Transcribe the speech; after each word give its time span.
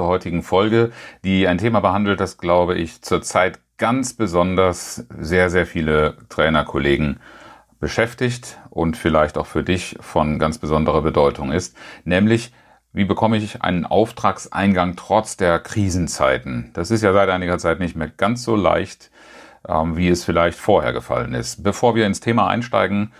zur 0.00 0.06
heutigen 0.06 0.42
Folge, 0.42 0.92
die 1.24 1.46
ein 1.46 1.58
Thema 1.58 1.80
behandelt, 1.80 2.20
das, 2.20 2.38
glaube 2.38 2.74
ich, 2.74 3.02
zurzeit 3.02 3.60
ganz 3.76 4.14
besonders 4.14 5.06
sehr, 5.18 5.50
sehr 5.50 5.66
viele 5.66 6.16
Trainerkollegen 6.30 7.20
beschäftigt 7.80 8.58
und 8.70 8.96
vielleicht 8.96 9.36
auch 9.36 9.46
für 9.46 9.62
dich 9.62 9.98
von 10.00 10.38
ganz 10.38 10.56
besonderer 10.56 11.02
Bedeutung 11.02 11.52
ist, 11.52 11.76
nämlich 12.04 12.50
wie 12.94 13.04
bekomme 13.04 13.36
ich 13.36 13.60
einen 13.60 13.84
Auftragseingang 13.84 14.96
trotz 14.96 15.36
der 15.36 15.58
Krisenzeiten? 15.58 16.70
Das 16.72 16.90
ist 16.90 17.02
ja 17.02 17.12
seit 17.12 17.28
einiger 17.28 17.58
Zeit 17.58 17.78
nicht 17.78 17.94
mehr 17.94 18.08
ganz 18.08 18.42
so 18.42 18.56
leicht, 18.56 19.10
ähm, 19.68 19.98
wie 19.98 20.08
es 20.08 20.24
vielleicht 20.24 20.58
vorher 20.58 20.94
gefallen 20.94 21.34
ist. 21.34 21.62
Bevor 21.62 21.94
wir 21.94 22.06
ins 22.06 22.20
Thema 22.20 22.48
einsteigen, 22.48 23.12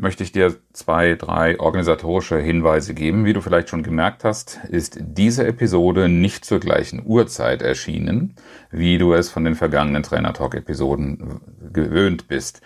möchte 0.00 0.22
ich 0.22 0.32
dir 0.32 0.56
zwei, 0.72 1.14
drei 1.14 1.58
organisatorische 1.60 2.38
Hinweise 2.38 2.94
geben. 2.94 3.24
Wie 3.24 3.32
du 3.32 3.40
vielleicht 3.40 3.68
schon 3.68 3.82
gemerkt 3.82 4.24
hast, 4.24 4.60
ist 4.68 4.98
diese 5.00 5.46
Episode 5.46 6.08
nicht 6.08 6.44
zur 6.44 6.60
gleichen 6.60 7.02
Uhrzeit 7.04 7.62
erschienen, 7.62 8.34
wie 8.70 8.98
du 8.98 9.12
es 9.12 9.30
von 9.30 9.44
den 9.44 9.54
vergangenen 9.54 10.02
Trainer 10.02 10.32
Talk 10.32 10.54
Episoden 10.54 11.40
gewöhnt 11.72 12.28
bist. 12.28 12.62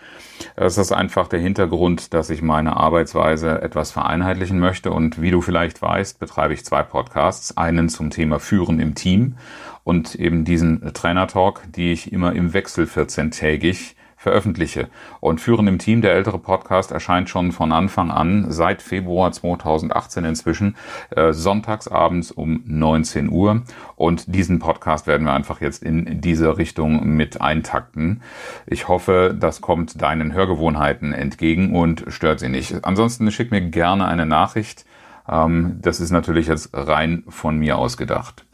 Das 0.56 0.78
ist 0.78 0.92
einfach 0.92 1.28
der 1.28 1.40
Hintergrund, 1.40 2.14
dass 2.14 2.30
ich 2.30 2.42
meine 2.42 2.76
Arbeitsweise 2.76 3.62
etwas 3.62 3.90
vereinheitlichen 3.90 4.58
möchte 4.58 4.90
und 4.90 5.20
wie 5.20 5.30
du 5.30 5.40
vielleicht 5.40 5.82
weißt, 5.82 6.18
betreibe 6.18 6.54
ich 6.54 6.64
zwei 6.64 6.82
Podcasts, 6.82 7.56
einen 7.56 7.88
zum 7.88 8.10
Thema 8.10 8.38
Führen 8.38 8.80
im 8.80 8.94
Team 8.94 9.36
und 9.84 10.14
eben 10.14 10.44
diesen 10.44 10.92
Trainer 10.94 11.26
Talk, 11.26 11.62
die 11.74 11.92
ich 11.92 12.12
immer 12.12 12.34
im 12.34 12.54
Wechsel 12.54 12.86
14-tägig 12.86 13.94
veröffentliche. 14.24 14.88
Und 15.20 15.40
Führen 15.40 15.68
im 15.68 15.78
Team, 15.78 16.00
der 16.00 16.14
ältere 16.14 16.38
Podcast, 16.38 16.90
erscheint 16.90 17.28
schon 17.28 17.52
von 17.52 17.72
Anfang 17.72 18.10
an, 18.10 18.46
seit 18.48 18.80
Februar 18.80 19.30
2018 19.30 20.24
inzwischen, 20.24 20.76
äh, 21.10 21.32
sonntagsabends 21.32 22.32
um 22.32 22.62
19 22.64 23.30
Uhr. 23.30 23.62
Und 23.96 24.34
diesen 24.34 24.58
Podcast 24.58 25.06
werden 25.06 25.26
wir 25.26 25.34
einfach 25.34 25.60
jetzt 25.60 25.82
in 25.82 26.22
diese 26.22 26.56
Richtung 26.56 27.06
mit 27.16 27.40
eintakten. 27.42 28.22
Ich 28.66 28.88
hoffe, 28.88 29.36
das 29.38 29.60
kommt 29.60 30.00
deinen 30.00 30.32
Hörgewohnheiten 30.32 31.12
entgegen 31.12 31.76
und 31.76 32.04
stört 32.08 32.40
sie 32.40 32.48
nicht. 32.48 32.84
Ansonsten 32.84 33.30
schick 33.30 33.50
mir 33.50 33.60
gerne 33.60 34.08
eine 34.08 34.24
Nachricht. 34.24 34.86
Ähm, 35.28 35.80
das 35.82 36.00
ist 36.00 36.10
natürlich 36.10 36.46
jetzt 36.46 36.70
rein 36.72 37.24
von 37.28 37.58
mir 37.58 37.76
ausgedacht. 37.76 38.46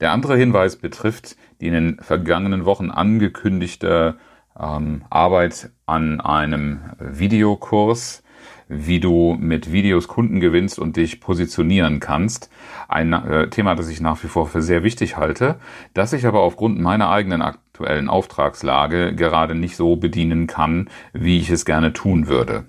Der 0.00 0.10
andere 0.10 0.36
Hinweis 0.36 0.76
betrifft 0.76 1.36
die 1.60 1.68
in 1.68 1.72
den 1.74 1.96
vergangenen 2.00 2.64
Wochen 2.64 2.90
angekündigte 2.90 4.16
ähm, 4.58 5.04
Arbeit 5.10 5.70
an 5.86 6.20
einem 6.20 6.80
Videokurs, 6.98 8.22
wie 8.68 9.00
du 9.00 9.36
mit 9.38 9.72
Videos 9.72 10.08
Kunden 10.08 10.40
gewinnst 10.40 10.78
und 10.78 10.96
dich 10.96 11.20
positionieren 11.20 12.00
kannst. 12.00 12.50
Ein 12.88 13.12
äh, 13.12 13.50
Thema, 13.50 13.74
das 13.74 13.88
ich 13.88 14.00
nach 14.00 14.22
wie 14.22 14.28
vor 14.28 14.46
für 14.46 14.62
sehr 14.62 14.82
wichtig 14.82 15.16
halte, 15.16 15.56
das 15.92 16.12
ich 16.12 16.26
aber 16.26 16.40
aufgrund 16.40 16.80
meiner 16.80 17.10
eigenen 17.10 17.42
aktuellen 17.42 18.08
Auftragslage 18.08 19.14
gerade 19.14 19.54
nicht 19.54 19.76
so 19.76 19.96
bedienen 19.96 20.46
kann, 20.46 20.88
wie 21.12 21.38
ich 21.38 21.50
es 21.50 21.64
gerne 21.64 21.92
tun 21.92 22.26
würde. 22.26 22.66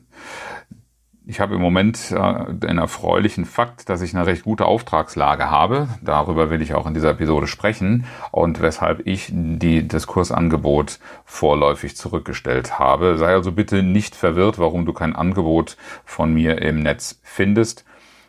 Ich 1.27 1.39
habe 1.39 1.55
im 1.55 1.61
Moment 1.61 2.11
äh, 2.11 2.53
den 2.53 2.77
erfreulichen 2.77 3.45
Fakt, 3.45 3.89
dass 3.89 4.01
ich 4.01 4.15
eine 4.15 4.27
recht 4.27 4.43
gute 4.43 4.65
Auftragslage 4.65 5.49
habe. 5.49 5.87
Darüber 6.03 6.51
will 6.51 6.61
ich 6.61 6.75
auch 6.75 6.85
in 6.85 6.93
dieser 6.93 7.11
Episode 7.11 7.47
sprechen 7.47 8.05
und 8.31 8.61
weshalb 8.61 9.07
ich 9.07 9.31
die, 9.33 9.87
das 9.87 10.05
Kursangebot 10.05 10.99
vorläufig 11.23 11.97
zurückgestellt 11.97 12.77
habe. 12.77 13.17
Sei 13.17 13.33
also 13.33 13.51
bitte 13.51 13.81
nicht 13.81 14.15
verwirrt, 14.15 14.59
warum 14.59 14.85
du 14.85 14.93
kein 14.93 15.15
Angebot 15.15 15.77
von 16.03 16.31
mir 16.31 16.61
im 16.61 16.83
Netz 16.83 17.19
findest. 17.23 17.85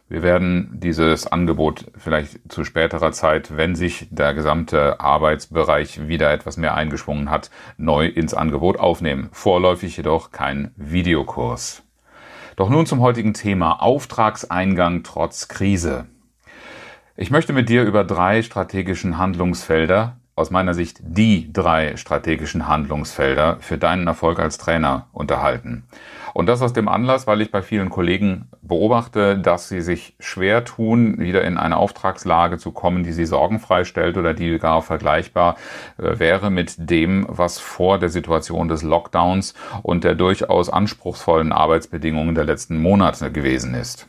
Wir 0.09 0.23
werden 0.23 0.71
dieses 0.73 1.27
Angebot 1.27 1.87
vielleicht 1.99 2.51
zu 2.51 2.65
späterer 2.65 3.13
Zeit, 3.13 3.59
wenn 3.59 3.75
sich 3.75 4.09
der 4.11 4.33
gesamte 4.33 5.01
Arbeitsbereich 5.01 6.09
wieder 6.09 6.33
etwas 6.33 6.57
mehr 6.57 6.75
eingeschwungen 6.75 7.29
hat, 7.29 7.51
neu 7.77 8.07
ins 8.07 8.33
Angebot 8.33 8.79
aufnehmen. 8.79 9.29
Vorläufig 9.33 9.97
jedoch 9.99 10.31
kein 10.31 10.71
Videokurs. 10.77 11.86
Doch 12.57 12.71
nun 12.71 12.87
zum 12.87 13.01
heutigen 13.01 13.35
Thema 13.35 13.83
Auftragseingang 13.83 15.03
trotz 15.03 15.49
Krise. 15.49 16.07
Ich 17.15 17.31
möchte 17.31 17.53
mit 17.53 17.69
dir 17.69 17.85
über 17.85 18.03
drei 18.03 18.41
strategischen 18.43 19.19
Handlungsfelder, 19.19 20.17
aus 20.35 20.51
meiner 20.51 20.73
Sicht 20.73 21.01
die 21.03 21.53
drei 21.53 21.99
strategischen 21.99 22.67
Handlungsfelder 22.67 23.59
für 23.61 23.77
deinen 23.77 24.07
Erfolg 24.07 24.39
als 24.39 24.57
Trainer 24.57 25.07
unterhalten. 25.13 25.85
Und 26.37 26.51
das 26.51 26.61
aus 26.61 26.75
dem 26.75 26.87
Anlass, 26.87 27.27
weil 27.27 27.41
ich 27.41 27.51
bei 27.51 27.63
vielen 27.63 27.89
Kollegen 27.89 28.51
beobachte, 28.61 29.39
dass 29.39 29.71
sie 29.71 29.81
sich 29.81 30.17
schwer 30.21 30.67
tun, 30.67 31.19
wieder 31.19 31.43
in 31.45 31.57
eine 31.57 31.79
Auftragslage 31.79 32.59
zu 32.59 32.73
kommen, 32.73 33.05
die 33.05 33.15
sie 33.15 33.25
sorgenfrei 33.25 33.85
stellt 33.85 34.19
oder 34.19 34.35
die 34.35 34.59
gar 34.59 34.83
vergleichbar 34.83 35.57
äh, 35.97 36.19
wäre 36.19 36.51
mit 36.51 36.91
dem, 36.91 37.25
was 37.27 37.59
vor 37.59 37.99
der 37.99 38.11
Situation 38.11 38.69
des 38.69 38.83
Lockdowns 38.83 39.55
und 39.83 40.05
der 40.05 40.15
durchaus 40.15 40.69
anspruchsvollen 40.69 41.53
Arbeitsbedingungen 41.53 42.35
der 42.35 42.45
letzten 42.45 42.83
Monate 42.83 43.33
gewesen 43.33 43.73
ist. 43.73 44.07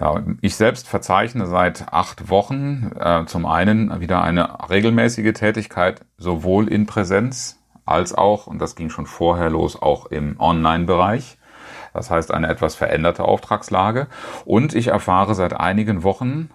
Ja, 0.00 0.22
ich 0.40 0.54
selbst 0.54 0.86
verzeichne 0.86 1.46
seit 1.46 1.92
acht 1.92 2.30
Wochen 2.30 2.92
äh, 2.96 3.24
zum 3.26 3.44
einen 3.44 4.00
wieder 4.00 4.22
eine 4.22 4.70
regelmäßige 4.70 5.32
Tätigkeit, 5.32 6.02
sowohl 6.16 6.68
in 6.68 6.86
Präsenz 6.86 7.58
als 7.84 8.14
auch, 8.14 8.46
und 8.46 8.58
das 8.58 8.76
ging 8.76 8.90
schon 8.90 9.06
vorher 9.06 9.50
los, 9.50 9.80
auch 9.80 10.06
im 10.06 10.38
Online-Bereich. 10.38 11.38
Das 11.92 12.10
heißt 12.10 12.32
eine 12.32 12.48
etwas 12.48 12.74
veränderte 12.74 13.24
Auftragslage. 13.24 14.08
Und 14.44 14.74
ich 14.74 14.88
erfahre 14.88 15.34
seit 15.34 15.54
einigen 15.54 16.02
Wochen 16.02 16.50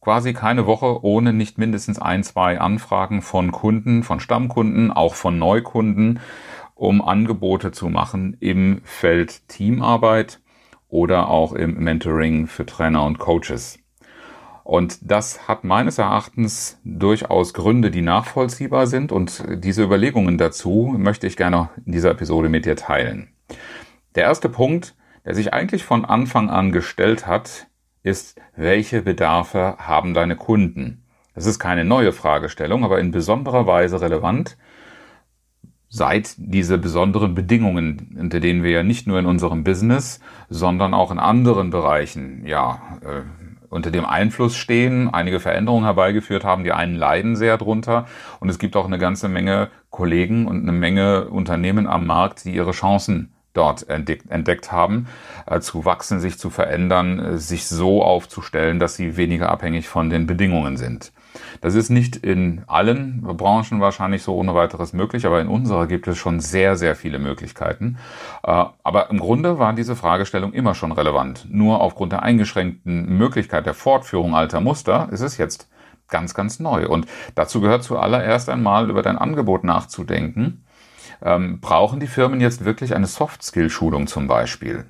quasi 0.00 0.34
keine 0.34 0.66
Woche 0.66 1.04
ohne 1.04 1.32
nicht 1.32 1.58
mindestens 1.58 1.98
ein, 1.98 2.22
zwei 2.22 2.60
Anfragen 2.60 3.22
von 3.22 3.50
Kunden, 3.50 4.04
von 4.04 4.20
Stammkunden, 4.20 4.92
auch 4.92 5.16
von 5.16 5.36
Neukunden, 5.38 6.20
um 6.76 7.02
Angebote 7.02 7.72
zu 7.72 7.88
machen 7.88 8.36
im 8.38 8.82
Feld 8.84 9.48
Teamarbeit 9.48 10.40
oder 10.88 11.28
auch 11.28 11.52
im 11.52 11.82
Mentoring 11.82 12.46
für 12.46 12.64
Trainer 12.64 13.04
und 13.04 13.18
Coaches. 13.18 13.80
Und 14.66 14.98
das 15.08 15.46
hat 15.46 15.62
meines 15.62 15.98
Erachtens 15.98 16.80
durchaus 16.82 17.54
Gründe, 17.54 17.92
die 17.92 18.02
nachvollziehbar 18.02 18.88
sind. 18.88 19.12
Und 19.12 19.44
diese 19.48 19.84
Überlegungen 19.84 20.38
dazu 20.38 20.92
möchte 20.98 21.28
ich 21.28 21.36
gerne 21.36 21.70
in 21.86 21.92
dieser 21.92 22.10
Episode 22.10 22.48
mit 22.48 22.66
dir 22.66 22.74
teilen. 22.74 23.28
Der 24.16 24.24
erste 24.24 24.48
Punkt, 24.48 24.96
der 25.24 25.36
sich 25.36 25.54
eigentlich 25.54 25.84
von 25.84 26.04
Anfang 26.04 26.50
an 26.50 26.72
gestellt 26.72 27.28
hat, 27.28 27.68
ist, 28.02 28.40
welche 28.56 29.02
Bedarfe 29.02 29.76
haben 29.78 30.14
deine 30.14 30.34
Kunden? 30.34 31.04
Das 31.36 31.46
ist 31.46 31.60
keine 31.60 31.84
neue 31.84 32.10
Fragestellung, 32.10 32.82
aber 32.82 32.98
in 32.98 33.12
besonderer 33.12 33.68
Weise 33.68 34.00
relevant, 34.00 34.56
seit 35.88 36.34
diese 36.38 36.76
besonderen 36.76 37.36
Bedingungen, 37.36 38.16
unter 38.18 38.40
denen 38.40 38.64
wir 38.64 38.72
ja 38.72 38.82
nicht 38.82 39.06
nur 39.06 39.20
in 39.20 39.26
unserem 39.26 39.62
Business, 39.62 40.18
sondern 40.48 40.92
auch 40.92 41.12
in 41.12 41.20
anderen 41.20 41.70
Bereichen, 41.70 42.44
ja, 42.44 42.98
äh, 43.02 43.45
unter 43.70 43.90
dem 43.90 44.04
Einfluss 44.04 44.56
stehen, 44.56 45.12
einige 45.12 45.40
Veränderungen 45.40 45.84
herbeigeführt 45.84 46.44
haben. 46.44 46.64
Die 46.64 46.72
einen 46.72 46.94
leiden 46.94 47.36
sehr 47.36 47.58
drunter 47.58 48.06
und 48.40 48.48
es 48.48 48.58
gibt 48.58 48.76
auch 48.76 48.86
eine 48.86 48.98
ganze 48.98 49.28
Menge 49.28 49.68
Kollegen 49.90 50.46
und 50.46 50.62
eine 50.62 50.72
Menge 50.72 51.28
Unternehmen 51.28 51.86
am 51.86 52.06
Markt, 52.06 52.44
die 52.44 52.54
ihre 52.54 52.72
Chancen 52.72 53.32
dort 53.56 53.88
entdeckt, 53.88 54.30
entdeckt 54.30 54.70
haben, 54.72 55.06
äh, 55.46 55.60
zu 55.60 55.84
wachsen, 55.84 56.20
sich 56.20 56.38
zu 56.38 56.50
verändern, 56.50 57.18
äh, 57.18 57.38
sich 57.38 57.66
so 57.66 58.02
aufzustellen, 58.02 58.78
dass 58.78 58.96
sie 58.96 59.16
weniger 59.16 59.50
abhängig 59.50 59.88
von 59.88 60.10
den 60.10 60.26
Bedingungen 60.26 60.76
sind. 60.76 61.12
Das 61.60 61.74
ist 61.74 61.90
nicht 61.90 62.16
in 62.16 62.62
allen 62.66 63.22
Branchen 63.22 63.80
wahrscheinlich 63.80 64.22
so 64.22 64.34
ohne 64.34 64.54
weiteres 64.54 64.92
möglich, 64.92 65.26
aber 65.26 65.40
in 65.40 65.48
unserer 65.48 65.86
gibt 65.86 66.06
es 66.08 66.18
schon 66.18 66.40
sehr, 66.40 66.76
sehr 66.76 66.96
viele 66.96 67.18
Möglichkeiten. 67.18 67.98
Äh, 68.42 68.64
aber 68.82 69.10
im 69.10 69.18
Grunde 69.18 69.58
war 69.58 69.72
diese 69.72 69.96
Fragestellung 69.96 70.52
immer 70.52 70.74
schon 70.74 70.92
relevant. 70.92 71.46
Nur 71.50 71.80
aufgrund 71.80 72.12
der 72.12 72.22
eingeschränkten 72.22 73.16
Möglichkeit 73.16 73.66
der 73.66 73.74
Fortführung 73.74 74.34
alter 74.34 74.60
Muster 74.60 75.08
ist 75.10 75.20
es 75.20 75.36
jetzt 75.36 75.68
ganz, 76.08 76.34
ganz 76.34 76.60
neu. 76.60 76.88
Und 76.88 77.06
dazu 77.34 77.60
gehört 77.60 77.82
zuallererst 77.82 78.48
einmal 78.48 78.90
über 78.90 79.02
dein 79.02 79.18
Angebot 79.18 79.64
nachzudenken. 79.64 80.64
Ähm, 81.22 81.60
brauchen 81.60 82.00
die 82.00 82.06
Firmen 82.06 82.40
jetzt 82.40 82.64
wirklich 82.64 82.94
eine 82.94 83.06
Soft-Skill-Schulung 83.06 84.06
zum 84.06 84.26
Beispiel? 84.26 84.86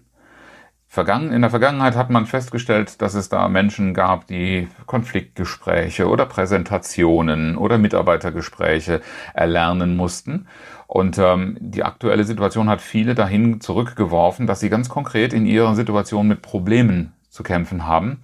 In 0.99 1.43
der 1.43 1.51
Vergangenheit 1.51 1.95
hat 1.95 2.09
man 2.09 2.25
festgestellt, 2.25 3.03
dass 3.03 3.13
es 3.13 3.29
da 3.29 3.49
Menschen 3.49 3.93
gab, 3.93 4.27
die 4.29 4.69
Konfliktgespräche 4.87 6.09
oder 6.09 6.25
Präsentationen 6.25 7.59
oder 7.59 7.77
Mitarbeitergespräche 7.77 9.03
erlernen 9.35 9.95
mussten. 9.95 10.47
Und 10.87 11.19
ähm, 11.19 11.59
die 11.61 11.85
aktuelle 11.85 12.25
Situation 12.25 12.71
hat 12.71 12.81
viele 12.81 13.15
dahin 13.15 13.61
zurückgeworfen, 13.61 14.47
dass 14.47 14.61
sie 14.61 14.71
ganz 14.71 14.89
konkret 14.89 15.35
in 15.35 15.45
ihrer 15.45 15.75
Situation 15.75 16.29
mit 16.29 16.41
Problemen 16.41 17.13
zu 17.29 17.43
kämpfen 17.43 17.87
haben 17.87 18.23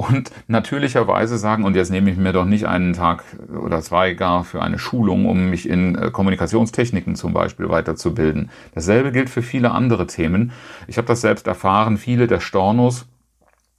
und 0.00 0.30
natürlicherweise 0.46 1.36
sagen, 1.36 1.64
und 1.64 1.76
jetzt 1.76 1.90
nehme 1.90 2.10
ich 2.10 2.16
mir 2.16 2.32
doch 2.32 2.46
nicht 2.46 2.66
einen 2.66 2.94
Tag 2.94 3.22
oder 3.54 3.82
zwei 3.82 4.14
gar 4.14 4.44
für 4.44 4.62
eine 4.62 4.78
Schulung, 4.78 5.26
um 5.26 5.50
mich 5.50 5.68
in 5.68 5.94
äh, 5.94 6.10
Kommunikationstechniken 6.10 7.16
zum 7.16 7.34
Beispiel 7.34 7.68
weiterzubilden. 7.68 8.50
Dasselbe 8.74 9.12
gilt 9.12 9.28
für 9.28 9.42
viele 9.42 9.72
andere 9.72 10.06
Themen. 10.06 10.52
Ich 10.86 10.96
habe 10.96 11.06
das 11.06 11.20
selbst 11.20 11.46
erfahren, 11.46 11.98
viele 11.98 12.26
der 12.26 12.40
Stornos 12.40 13.08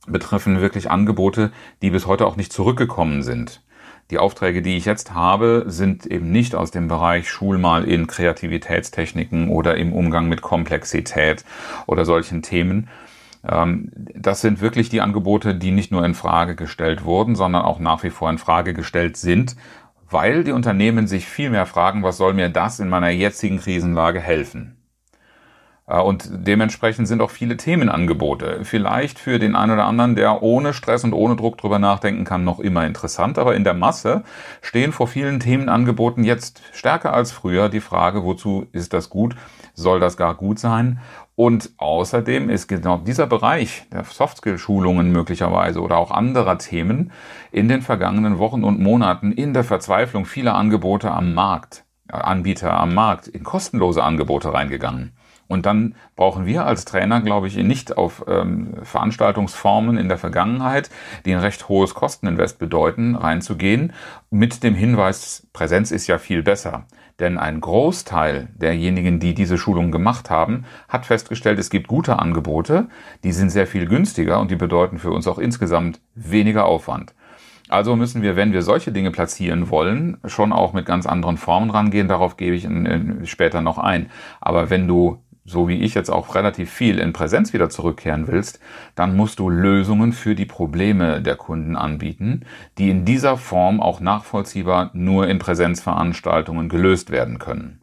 betreffen 0.08 0.62
wirklich 0.62 0.92
Angebote, 0.92 1.52
die 1.82 1.90
bis 1.90 2.06
heute 2.06 2.28
auch 2.28 2.36
nicht 2.36 2.54
zurückgekommen 2.54 3.24
sind. 3.24 3.64
Die 4.12 4.20
Aufträge, 4.20 4.62
die 4.62 4.78
ich 4.78 4.86
jetzt 4.86 5.16
habe, 5.16 5.64
sind 5.68 6.06
eben 6.06 6.32
nicht 6.32 6.54
aus 6.54 6.70
dem 6.70 6.88
Bereich 6.88 7.30
Schulmal 7.30 7.86
in 7.86 8.06
Kreativitätstechniken 8.06 9.50
oder 9.50 9.76
im 9.76 9.94
Umgang 9.94 10.28
mit 10.28 10.42
Komplexität 10.42 11.46
oder 11.88 12.06
solchen 12.06 12.42
Themen, 12.42 12.90
das 13.44 14.42
sind 14.42 14.62
wirklich 14.62 14.90
die 14.90 15.02
Angebote, 15.02 15.56
die 15.56 15.72
nicht 15.72 15.92
nur 15.92 16.06
in 16.06 16.14
Frage 16.14 16.56
gestellt 16.56 17.04
wurden, 17.06 17.36
sondern 17.36 17.64
auch 17.64 17.80
nach 17.80 18.04
wie 18.04 18.12
vor 18.12 18.30
in 18.30 18.38
Frage 18.38 18.74
gestellt 18.74 19.18
sind, 19.18 19.56
weil 20.10 20.44
die 20.44 20.52
Unternehmen 20.52 21.08
sich 21.08 21.26
viel 21.26 21.50
mehr 21.50 21.66
fragen, 21.66 22.04
was 22.04 22.18
soll 22.18 22.34
mir 22.34 22.50
das 22.50 22.80
in 22.80 22.90
meiner 22.90 23.10
jetzigen 23.10 23.60
Krisenlage 23.60 24.20
helfen? 24.20 24.78
Äh, 25.92 26.00
und 26.00 26.30
dementsprechend 26.32 27.08
sind 27.08 27.22
auch 27.22 27.32
viele 27.32 27.58
Themenangebote 27.58 28.62
vielleicht 28.64 29.20
für 29.20 29.40
den 29.40 29.56
einen 29.56 29.74
oder 29.74 29.86
anderen, 29.86 30.16
der 30.16 30.42
ohne 30.42 30.74
Stress 30.74 31.04
und 31.04 31.14
ohne 31.14 31.36
Druck 31.36 31.58
drüber 31.58 31.80
nachdenken 31.80 32.24
kann, 32.24 32.44
noch 32.44 32.60
immer 32.60 32.86
interessant. 32.86 33.38
Aber 33.38 33.56
in 33.56 33.64
der 33.64 33.74
Masse 33.74 34.24
stehen 34.62 34.92
vor 34.92 35.08
vielen 35.08 35.40
Themenangeboten 35.40 36.24
jetzt 36.24 36.62
stärker 36.72 37.14
als 37.14 37.32
früher 37.32 37.70
die 37.70 37.82
Frage, 37.82 38.24
wozu 38.24 38.68
ist 38.72 38.94
das 38.94 39.10
gut? 39.10 39.36
Soll 39.74 40.00
das 40.00 40.18
gar 40.18 40.36
gut 40.36 40.60
sein? 40.60 41.00
Und 41.36 41.72
außerdem 41.78 42.50
ist 42.50 42.68
genau 42.68 42.98
dieser 42.98 43.26
Bereich 43.26 43.84
der 43.92 44.04
Softskill-Schulungen 44.04 45.12
möglicherweise 45.12 45.82
oder 45.82 45.98
auch 45.98 46.12
anderer 46.12 46.58
Themen 46.58 47.12
in 47.52 47.68
den 47.68 47.82
vergangenen 47.82 48.38
Wochen 48.38 48.64
und 48.64 48.80
Monaten 48.80 49.32
in 49.32 49.54
der 49.54 49.64
Verzweiflung 49.64 50.26
vieler 50.26 50.56
Angebote 50.56 51.10
am 51.10 51.34
Markt, 51.34 51.86
äh, 52.10 52.14
Anbieter 52.14 52.74
am 52.74 52.94
Markt, 52.94 53.28
in 53.28 53.44
kostenlose 53.44 54.04
Angebote 54.04 54.54
reingegangen. 54.54 55.14
Und 55.52 55.66
dann 55.66 55.96
brauchen 56.16 56.46
wir 56.46 56.66
als 56.66 56.86
Trainer, 56.86 57.20
glaube 57.20 57.48
ich, 57.48 57.58
nicht 57.58 57.98
auf 57.98 58.24
ähm, 58.26 58.74
Veranstaltungsformen 58.84 59.98
in 59.98 60.08
der 60.08 60.18
Vergangenheit, 60.18 60.90
die 61.26 61.34
ein 61.34 61.42
recht 61.42 61.68
hohes 61.68 61.94
Kosteninvest 61.94 62.58
bedeuten, 62.58 63.16
reinzugehen, 63.16 63.92
mit 64.30 64.64
dem 64.64 64.76
Hinweis, 64.76 65.46
Präsenz 65.52 65.92
ist 65.92 66.08
ja 66.08 66.20
viel 66.20 66.42
besser. 66.42 66.86
Denn 67.20 67.38
ein 67.38 67.60
Großteil 67.60 68.48
derjenigen, 68.56 69.20
die 69.20 69.34
diese 69.34 69.58
Schulung 69.58 69.92
gemacht 69.92 70.30
haben, 70.30 70.64
hat 70.88 71.06
festgestellt, 71.06 71.60
es 71.60 71.70
gibt 71.70 71.90
gute 71.90 72.18
Angebote, 72.18 72.88
die 73.26 73.34
sind 73.34 73.50
sehr 73.50 73.68
viel 73.68 73.88
günstiger 73.88 74.40
und 74.40 74.52
die 74.52 74.56
bedeuten 74.56 75.00
für 75.00 75.12
uns 75.12 75.28
auch 75.28 75.38
insgesamt 75.38 76.00
weniger 76.16 76.64
Aufwand. 76.64 77.14
Also 77.72 77.96
müssen 77.96 78.22
wir, 78.22 78.36
wenn 78.36 78.52
wir 78.52 78.64
solche 78.64 78.92
Dinge 78.92 79.12
platzieren 79.12 79.70
wollen, 79.70 80.18
schon 80.26 80.52
auch 80.52 80.74
mit 80.74 80.86
ganz 80.86 81.06
anderen 81.06 81.38
Formen 81.38 81.70
rangehen. 81.70 82.10
Darauf 82.10 82.36
gebe 82.36 82.54
ich 82.54 82.68
später 83.30 83.62
noch 83.62 83.78
ein. 83.78 84.10
Aber 84.42 84.70
wenn 84.70 84.90
du 84.90 85.20
so 85.44 85.68
wie 85.68 85.82
ich 85.82 85.96
jetzt 85.96 86.10
auch 86.10 86.36
relativ 86.36 86.72
viel 86.72 87.00
in 87.00 87.14
Präsenz 87.14 87.54
wieder 87.54 87.70
zurückkehren 87.70 88.28
willst, 88.28 88.60
dann 88.96 89.16
musst 89.16 89.40
du 89.40 89.50
Lösungen 89.50 90.14
für 90.14 90.36
die 90.36 90.46
Probleme 90.46 91.22
der 91.22 91.36
Kunden 91.36 91.76
anbieten, 91.76 92.46
die 92.78 92.90
in 92.90 93.06
dieser 93.06 93.38
Form 93.38 93.82
auch 93.82 94.00
nachvollziehbar 94.00 94.92
nur 94.94 95.28
in 95.28 95.40
Präsenzveranstaltungen 95.40 96.70
gelöst 96.70 97.10
werden 97.10 97.40
können. 97.40 97.82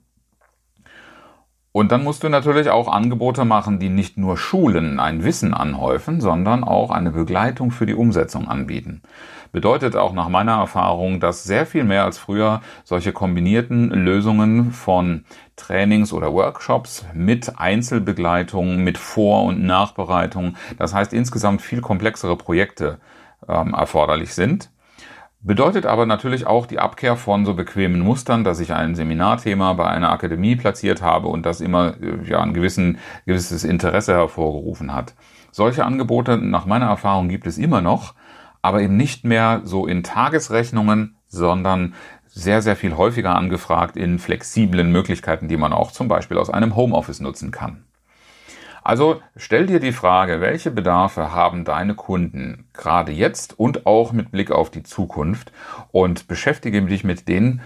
Und 1.73 1.93
dann 1.93 2.03
musst 2.03 2.25
du 2.25 2.29
natürlich 2.29 2.71
auch 2.71 2.89
Angebote 2.89 3.45
machen, 3.45 3.79
die 3.79 3.91
nicht 3.91 4.17
nur 4.17 4.37
Schulen 4.37 4.99
ein 4.99 5.23
Wissen 5.23 5.55
anhäufen, 5.55 6.21
sondern 6.21 6.65
auch 6.65 6.91
eine 6.91 7.13
Begleitung 7.13 7.71
für 7.71 7.87
die 7.87 7.95
Umsetzung 7.95 8.49
anbieten. 8.49 9.03
Bedeutet 9.53 9.97
auch 9.97 10.13
nach 10.13 10.29
meiner 10.29 10.57
Erfahrung, 10.57 11.21
dass 11.21 11.45
sehr 11.45 11.67
viel 11.67 11.85
mehr 11.85 12.05
als 12.05 12.19
früher 12.19 12.61
solche 12.85 13.13
kombinierten 13.13 13.91
Lösungen 13.91 14.73
von 14.73 15.25
Trainings 15.57 16.13
oder 16.13 16.33
Workshops 16.33 17.05
mit 17.15 17.59
Einzelbegleitung, 17.59 18.83
mit 18.85 18.99
Vor- 18.99 19.45
und 19.45 19.65
Nachbereitung, 19.65 20.57
das 20.79 20.95
heißt 20.95 21.13
insgesamt 21.13 21.63
viel 21.63 21.81
komplexere 21.81 22.37
Projekte 22.37 22.99
ähm, 23.49 23.75
erforderlich 23.75 24.35
sind. 24.35 24.71
Bedeutet 25.41 25.87
aber 25.87 26.05
natürlich 26.05 26.49
auch 26.49 26.67
die 26.67 26.81
Abkehr 26.81 27.17
von 27.17 27.47
so 27.47 27.55
bequemen 27.55 28.01
Mustern, 28.01 28.43
dass 28.43 28.59
ich 28.59 28.73
ein 28.73 28.97
Seminarthema 28.97 29.73
bei 29.75 29.87
einer 29.87 30.11
Akademie 30.11 30.57
platziert 30.57 31.01
habe 31.01 31.29
und 31.29 31.47
das 31.47 31.61
immer 31.61 31.95
äh, 32.03 32.29
ja, 32.29 32.41
ein 32.41 32.55
gewissen, 32.55 32.99
gewisses 33.25 33.63
Interesse 33.63 34.15
hervorgerufen 34.15 34.93
hat. 34.93 35.15
Solche 35.53 35.85
Angebote, 35.85 36.39
nach 36.39 36.67
meiner 36.67 36.87
Erfahrung, 36.87 37.29
gibt 37.29 37.47
es 37.47 37.57
immer 37.57 37.81
noch, 37.81 38.15
aber 38.69 38.83
eben 38.83 38.99
nicht 38.99 39.25
mehr 39.25 39.63
so 39.65 39.87
in 39.87 40.03
Tagesrechnungen, 40.03 41.17
sondern 41.27 41.95
sehr, 42.27 42.61
sehr 42.61 42.77
viel 42.77 42.97
häufiger 42.99 43.35
angefragt 43.35 43.97
in 43.97 44.19
flexiblen 44.19 44.93
Möglichkeiten, 44.93 45.49
die 45.49 45.57
man 45.57 45.73
auch 45.73 45.91
zum 45.91 46.07
Beispiel 46.07 46.37
aus 46.37 46.51
einem 46.51 46.77
Homeoffice 46.77 47.21
nutzen 47.21 47.51
kann. 47.51 47.85
Also 48.85 49.23
stell 49.37 49.67
dir 49.67 49.81
die 49.81 49.93
Frage, 49.93 50.43
welche 50.43 50.71
Bedarfe 50.71 51.33
haben 51.33 51.65
deine 51.65 51.95
Kunden 51.95 52.69
gerade 52.75 53.11
jetzt 53.11 53.59
und 53.59 53.87
auch 53.87 54.13
mit 54.13 54.31
Blick 54.31 54.51
auf 54.51 54.71
die 54.71 54.83
Zukunft 54.83 55.51
und 55.91 56.29
beschäftige 56.29 56.83
dich 56.83 57.05
mit 57.05 57.27
den 57.27 57.63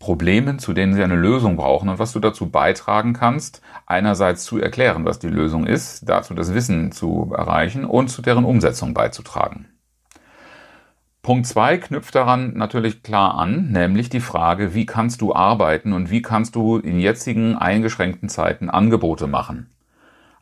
Problemen, 0.00 0.58
zu 0.58 0.72
denen 0.72 0.94
sie 0.94 1.04
eine 1.04 1.14
Lösung 1.14 1.56
brauchen 1.56 1.90
und 1.90 1.98
was 1.98 2.12
du 2.12 2.18
dazu 2.20 2.50
beitragen 2.50 3.12
kannst, 3.12 3.60
einerseits 3.86 4.44
zu 4.44 4.58
erklären, 4.58 5.04
was 5.04 5.20
die 5.20 5.28
Lösung 5.28 5.66
ist, 5.66 6.08
dazu 6.08 6.34
das 6.34 6.54
Wissen 6.54 6.90
zu 6.90 7.32
erreichen 7.36 7.84
und 7.84 8.08
zu 8.08 8.20
deren 8.20 8.44
Umsetzung 8.44 8.94
beizutragen. 8.94 9.66
Punkt 11.22 11.46
zwei 11.46 11.76
knüpft 11.76 12.14
daran 12.14 12.54
natürlich 12.54 13.02
klar 13.02 13.34
an, 13.34 13.70
nämlich 13.72 14.08
die 14.08 14.20
Frage, 14.20 14.74
wie 14.74 14.86
kannst 14.86 15.20
du 15.20 15.34
arbeiten 15.34 15.92
und 15.92 16.10
wie 16.10 16.22
kannst 16.22 16.54
du 16.56 16.78
in 16.78 16.98
jetzigen 16.98 17.56
eingeschränkten 17.56 18.30
Zeiten 18.30 18.70
Angebote 18.70 19.26
machen. 19.26 19.68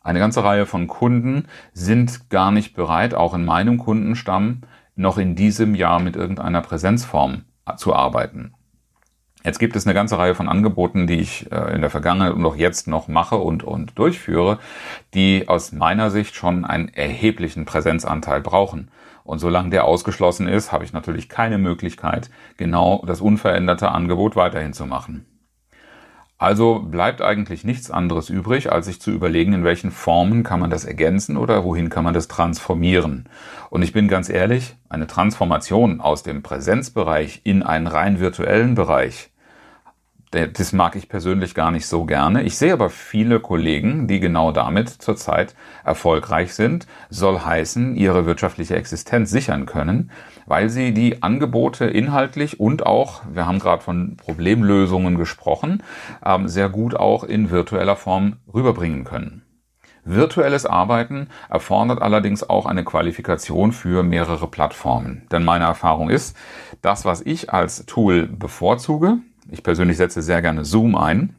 Eine 0.02 0.20
ganze 0.20 0.44
Reihe 0.44 0.66
von 0.66 0.86
Kunden 0.86 1.46
sind 1.72 2.30
gar 2.30 2.52
nicht 2.52 2.74
bereit, 2.74 3.12
auch 3.12 3.34
in 3.34 3.44
meinem 3.44 3.78
Kundenstamm, 3.78 4.60
noch 4.94 5.18
in 5.18 5.34
diesem 5.34 5.74
Jahr 5.74 5.98
mit 5.98 6.14
irgendeiner 6.14 6.60
Präsenzform 6.60 7.42
zu 7.76 7.94
arbeiten. 7.94 8.54
Jetzt 9.44 9.58
gibt 9.58 9.76
es 9.76 9.86
eine 9.86 9.94
ganze 9.94 10.16
Reihe 10.18 10.34
von 10.34 10.48
Angeboten, 10.48 11.06
die 11.06 11.18
ich 11.18 11.50
äh, 11.50 11.74
in 11.74 11.80
der 11.80 11.90
Vergangenheit 11.90 12.34
und 12.34 12.44
auch 12.44 12.56
jetzt 12.56 12.88
noch 12.88 13.08
mache 13.08 13.36
und, 13.36 13.64
und 13.64 13.98
durchführe, 13.98 14.58
die 15.14 15.48
aus 15.48 15.72
meiner 15.72 16.10
Sicht 16.10 16.34
schon 16.34 16.64
einen 16.64 16.88
erheblichen 16.88 17.64
Präsenzanteil 17.64 18.40
brauchen. 18.40 18.90
Und 19.28 19.40
solange 19.40 19.68
der 19.68 19.84
ausgeschlossen 19.84 20.48
ist, 20.48 20.72
habe 20.72 20.86
ich 20.86 20.94
natürlich 20.94 21.28
keine 21.28 21.58
Möglichkeit, 21.58 22.30
genau 22.56 23.04
das 23.06 23.20
unveränderte 23.20 23.90
Angebot 23.90 24.36
weiterhin 24.36 24.72
zu 24.72 24.86
machen. 24.86 25.26
Also 26.38 26.78
bleibt 26.78 27.20
eigentlich 27.20 27.62
nichts 27.62 27.90
anderes 27.90 28.30
übrig, 28.30 28.72
als 28.72 28.86
sich 28.86 29.02
zu 29.02 29.10
überlegen, 29.10 29.52
in 29.52 29.64
welchen 29.64 29.90
Formen 29.90 30.44
kann 30.44 30.60
man 30.60 30.70
das 30.70 30.86
ergänzen 30.86 31.36
oder 31.36 31.62
wohin 31.62 31.90
kann 31.90 32.04
man 32.04 32.14
das 32.14 32.28
transformieren. 32.28 33.28
Und 33.68 33.82
ich 33.82 33.92
bin 33.92 34.08
ganz 34.08 34.30
ehrlich, 34.30 34.76
eine 34.88 35.06
Transformation 35.06 36.00
aus 36.00 36.22
dem 36.22 36.42
Präsenzbereich 36.42 37.42
in 37.44 37.62
einen 37.62 37.86
rein 37.86 38.20
virtuellen 38.20 38.76
Bereich, 38.76 39.28
das 40.30 40.72
mag 40.72 40.96
ich 40.96 41.08
persönlich 41.08 41.54
gar 41.54 41.70
nicht 41.70 41.86
so 41.86 42.04
gerne. 42.04 42.42
Ich 42.42 42.58
sehe 42.58 42.72
aber 42.72 42.90
viele 42.90 43.40
Kollegen, 43.40 44.08
die 44.08 44.20
genau 44.20 44.52
damit 44.52 44.88
zurzeit 44.88 45.54
erfolgreich 45.84 46.54
sind, 46.54 46.86
soll 47.08 47.40
heißen, 47.40 47.96
ihre 47.96 48.26
wirtschaftliche 48.26 48.76
Existenz 48.76 49.30
sichern 49.30 49.64
können, 49.64 50.10
weil 50.46 50.68
sie 50.68 50.92
die 50.92 51.22
Angebote 51.22 51.86
inhaltlich 51.86 52.60
und 52.60 52.84
auch, 52.84 53.22
wir 53.32 53.46
haben 53.46 53.58
gerade 53.58 53.82
von 53.82 54.16
Problemlösungen 54.16 55.16
gesprochen, 55.16 55.82
ähm, 56.24 56.48
sehr 56.48 56.68
gut 56.68 56.94
auch 56.94 57.24
in 57.24 57.50
virtueller 57.50 57.96
Form 57.96 58.36
rüberbringen 58.52 59.04
können. 59.04 59.42
Virtuelles 60.04 60.64
Arbeiten 60.64 61.28
erfordert 61.50 62.00
allerdings 62.00 62.48
auch 62.48 62.64
eine 62.64 62.82
Qualifikation 62.82 63.72
für 63.72 64.02
mehrere 64.02 64.46
Plattformen. 64.46 65.26
Denn 65.30 65.44
meine 65.44 65.64
Erfahrung 65.64 66.08
ist, 66.08 66.34
das, 66.80 67.04
was 67.04 67.20
ich 67.20 67.52
als 67.52 67.84
Tool 67.84 68.26
bevorzuge, 68.26 69.18
ich 69.50 69.62
persönlich 69.62 69.96
setze 69.96 70.22
sehr 70.22 70.42
gerne 70.42 70.64
Zoom 70.64 70.94
ein, 70.94 71.34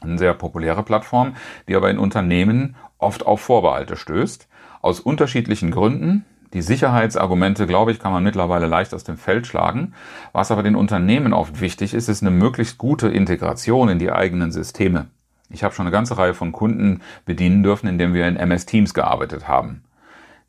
eine 0.00 0.18
sehr 0.18 0.34
populäre 0.34 0.82
Plattform, 0.82 1.34
die 1.68 1.76
aber 1.76 1.90
in 1.90 1.98
Unternehmen 1.98 2.76
oft 2.98 3.26
auf 3.26 3.40
Vorbehalte 3.40 3.96
stößt. 3.96 4.48
Aus 4.80 5.00
unterschiedlichen 5.00 5.70
Gründen. 5.70 6.24
Die 6.52 6.62
Sicherheitsargumente, 6.62 7.66
glaube 7.66 7.92
ich, 7.92 7.98
kann 7.98 8.12
man 8.12 8.22
mittlerweile 8.22 8.66
leicht 8.66 8.92
aus 8.92 9.04
dem 9.04 9.16
Feld 9.16 9.46
schlagen. 9.46 9.94
Was 10.32 10.50
aber 10.50 10.62
den 10.62 10.76
Unternehmen 10.76 11.32
oft 11.32 11.60
wichtig 11.60 11.94
ist, 11.94 12.08
ist 12.08 12.22
eine 12.22 12.30
möglichst 12.30 12.78
gute 12.78 13.08
Integration 13.08 13.88
in 13.88 13.98
die 13.98 14.10
eigenen 14.10 14.52
Systeme. 14.52 15.06
Ich 15.48 15.64
habe 15.64 15.74
schon 15.74 15.86
eine 15.86 15.92
ganze 15.92 16.18
Reihe 16.18 16.34
von 16.34 16.52
Kunden 16.52 17.00
bedienen 17.24 17.62
dürfen, 17.62 17.86
indem 17.86 18.12
wir 18.12 18.26
in 18.26 18.36
MS 18.36 18.66
Teams 18.66 18.92
gearbeitet 18.92 19.48
haben. 19.48 19.82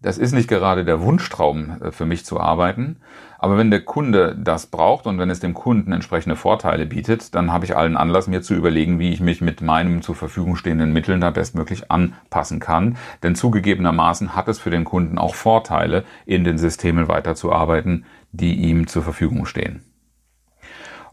Das 0.03 0.17
ist 0.17 0.33
nicht 0.33 0.49
gerade 0.49 0.83
der 0.83 1.01
Wunschtraum 1.01 1.81
äh, 1.81 1.91
für 1.91 2.05
mich 2.05 2.25
zu 2.25 2.39
arbeiten, 2.39 2.97
aber 3.39 3.57
wenn 3.57 3.71
der 3.71 3.81
Kunde 3.81 4.37
das 4.37 4.67
braucht 4.67 5.07
und 5.07 5.17
wenn 5.17 5.29
es 5.29 5.39
dem 5.39 5.53
Kunden 5.53 5.91
entsprechende 5.91 6.35
Vorteile 6.35 6.85
bietet, 6.85 7.33
dann 7.35 7.51
habe 7.51 7.65
ich 7.65 7.75
allen 7.75 7.97
Anlass, 7.97 8.27
mir 8.27 8.41
zu 8.41 8.53
überlegen, 8.53 8.99
wie 8.99 9.11
ich 9.11 9.21
mich 9.21 9.41
mit 9.41 9.61
meinen 9.61 10.01
zur 10.01 10.15
Verfügung 10.15 10.57
stehenden 10.57 10.93
Mitteln 10.93 11.21
da 11.21 11.29
bestmöglich 11.29 11.89
anpassen 11.89 12.59
kann. 12.59 12.97
Denn 13.23 13.35
zugegebenermaßen 13.35 14.35
hat 14.35 14.49
es 14.49 14.59
für 14.59 14.69
den 14.69 14.83
Kunden 14.83 15.17
auch 15.17 15.35
Vorteile, 15.35 16.03
in 16.25 16.43
den 16.43 16.57
Systemen 16.57 17.07
weiterzuarbeiten, 17.07 18.05
die 18.31 18.55
ihm 18.55 18.87
zur 18.87 19.03
Verfügung 19.03 19.45
stehen. 19.45 19.83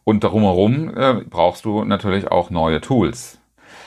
Und 0.03 0.25
darum 0.25 0.43
herum 0.43 0.97
äh, 0.97 1.15
brauchst 1.29 1.65
du 1.65 1.85
natürlich 1.85 2.31
auch 2.31 2.51
neue 2.51 2.81
Tools. 2.81 3.40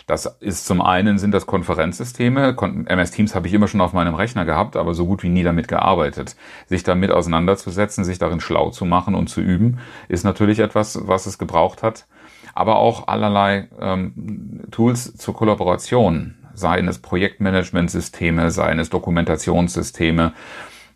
Das 0.05 0.25
ist 0.25 0.65
zum 0.65 0.81
einen 0.81 1.17
sind 1.17 1.31
das 1.31 1.45
Konferenzsysteme. 1.45 2.55
MS 2.87 3.11
Teams 3.11 3.35
habe 3.35 3.47
ich 3.47 3.53
immer 3.53 3.67
schon 3.67 3.81
auf 3.81 3.93
meinem 3.93 4.15
Rechner 4.15 4.43
gehabt, 4.43 4.75
aber 4.75 4.93
so 4.93 5.05
gut 5.05 5.23
wie 5.23 5.29
nie 5.29 5.43
damit 5.43 5.67
gearbeitet. 5.67 6.35
Sich 6.67 6.83
damit 6.83 7.11
auseinanderzusetzen, 7.11 8.03
sich 8.03 8.19
darin 8.19 8.41
schlau 8.41 8.69
zu 8.69 8.85
machen 8.85 9.15
und 9.15 9.27
zu 9.27 9.39
üben, 9.39 9.79
ist 10.09 10.23
natürlich 10.23 10.59
etwas, 10.59 11.07
was 11.07 11.25
es 11.25 11.37
gebraucht 11.37 11.83
hat. 11.83 12.05
Aber 12.53 12.75
auch 12.75 13.07
allerlei 13.07 13.69
ähm, 13.79 14.63
Tools 14.71 15.15
zur 15.15 15.33
Kollaboration, 15.33 16.35
seien 16.53 16.87
es 16.87 16.99
Projektmanagementsysteme, 16.99 18.51
seien 18.51 18.79
es 18.79 18.89
Dokumentationssysteme, 18.89 20.33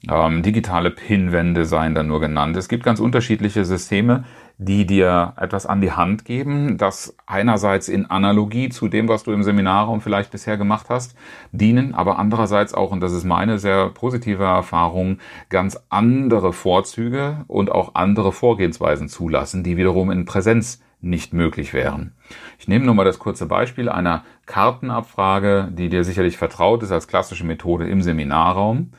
ähm, 0.09 0.43
digitale 0.43 0.91
Pinwände 0.91 1.65
seien 1.65 1.95
da 1.95 2.03
nur 2.03 2.19
genannt. 2.19 2.55
Es 2.55 2.69
gibt 2.69 2.83
ganz 2.83 2.99
unterschiedliche 2.99 3.65
Systeme, 3.65 4.23
die 4.59 4.85
dir 4.85 5.33
etwas 5.37 5.65
an 5.65 5.81
die 5.81 5.91
Hand 5.91 6.25
geben, 6.25 6.77
das 6.77 7.15
einerseits 7.27 7.87
in 7.89 8.07
Analogie 8.07 8.69
zu 8.69 8.87
dem, 8.87 9.07
was 9.07 9.23
du 9.23 9.31
im 9.31 9.43
Seminarraum 9.43 10.01
vielleicht 10.01 10.31
bisher 10.31 10.57
gemacht 10.57 10.87
hast, 10.89 11.15
dienen, 11.51 11.93
aber 11.93 12.17
andererseits 12.17 12.73
auch, 12.73 12.91
und 12.91 13.01
das 13.01 13.13
ist 13.13 13.23
meine 13.23 13.59
sehr 13.59 13.89
positive 13.89 14.43
Erfahrung, 14.43 15.19
ganz 15.49 15.79
andere 15.89 16.53
Vorzüge 16.53 17.45
und 17.47 17.71
auch 17.71 17.93
andere 17.93 18.31
Vorgehensweisen 18.31 19.09
zulassen, 19.09 19.63
die 19.63 19.77
wiederum 19.77 20.09
in 20.09 20.25
Präsenz 20.25 20.81
nicht 21.01 21.33
möglich 21.33 21.73
wären. 21.73 22.13
Ich 22.57 22.67
nehme 22.67 22.85
nur 22.85 22.95
mal 22.95 23.03
das 23.03 23.19
kurze 23.19 23.45
Beispiel 23.45 23.89
einer 23.89 24.23
Kartenabfrage, 24.47 25.69
die 25.71 25.89
dir 25.89 26.03
sicherlich 26.03 26.37
vertraut 26.37 26.81
ist 26.81 26.91
als 26.91 27.07
klassische 27.07 27.45
Methode 27.45 27.87
im 27.87 28.01
Seminarraum. 28.01 28.91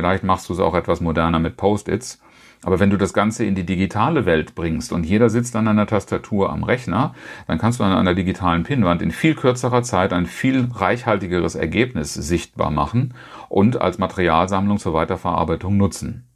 Vielleicht 0.00 0.24
machst 0.24 0.48
du 0.48 0.54
es 0.54 0.60
auch 0.60 0.74
etwas 0.74 1.02
moderner 1.02 1.40
mit 1.40 1.58
Post-its. 1.58 2.22
Aber 2.62 2.80
wenn 2.80 2.88
du 2.88 2.96
das 2.96 3.12
Ganze 3.12 3.44
in 3.44 3.54
die 3.54 3.66
digitale 3.66 4.24
Welt 4.24 4.54
bringst 4.54 4.94
und 4.94 5.04
jeder 5.04 5.28
sitzt 5.28 5.54
an 5.56 5.68
einer 5.68 5.86
Tastatur 5.86 6.48
am 6.48 6.64
Rechner, 6.64 7.14
dann 7.46 7.58
kannst 7.58 7.80
du 7.80 7.84
an 7.84 7.92
einer 7.92 8.14
digitalen 8.14 8.62
Pinnwand 8.62 9.02
in 9.02 9.10
viel 9.10 9.34
kürzerer 9.34 9.82
Zeit 9.82 10.14
ein 10.14 10.24
viel 10.24 10.70
reichhaltigeres 10.72 11.54
Ergebnis 11.54 12.14
sichtbar 12.14 12.70
machen 12.70 13.12
und 13.50 13.78
als 13.82 13.98
Materialsammlung 13.98 14.78
zur 14.78 14.94
Weiterverarbeitung 14.94 15.76
nutzen 15.76 16.29